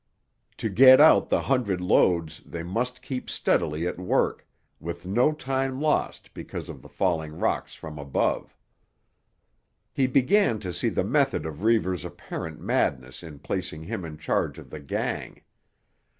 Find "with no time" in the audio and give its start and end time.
4.79-5.79